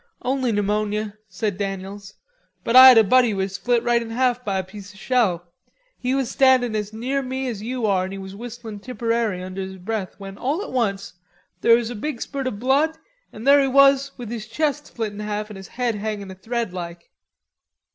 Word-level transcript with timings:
"Only 0.23 0.51
pneumonia," 0.51 1.15
said 1.29 1.59
Daniels, 1.59 2.15
"but 2.63 2.75
I 2.75 2.87
had 2.87 2.97
a 2.97 3.03
buddy 3.03 3.29
who 3.29 3.35
was 3.35 3.53
split 3.53 3.83
right 3.83 4.01
in 4.01 4.09
half 4.09 4.43
by 4.43 4.57
a 4.57 4.63
piece 4.63 4.89
of 4.89 4.95
a 4.95 4.97
shell. 4.97 5.53
He 5.95 6.15
was 6.15 6.27
standin' 6.31 6.75
as 6.75 6.91
near 6.91 7.21
me 7.21 7.47
as 7.47 7.61
you 7.61 7.85
are 7.85 8.05
an' 8.05 8.19
was 8.19 8.33
whistlin' 8.35 8.79
'Tipperary' 8.79 9.43
under 9.43 9.61
his 9.61 9.77
breath 9.77 10.15
when 10.17 10.39
all 10.39 10.63
at 10.63 10.71
once 10.73 11.13
there 11.61 11.75
was 11.75 11.91
a 11.91 11.95
big 11.95 12.19
spurt 12.19 12.47
o' 12.47 12.49
blood 12.49 12.97
an' 13.31 13.43
there 13.43 13.61
he 13.61 13.67
was 13.67 14.11
with 14.17 14.31
his 14.31 14.47
chest 14.47 14.87
split 14.87 15.13
in 15.13 15.19
half 15.19 15.51
an' 15.51 15.55
his 15.55 15.67
head 15.67 15.93
hangin' 15.93 16.31
a 16.31 16.33
thread 16.33 16.73
like." 16.73 17.11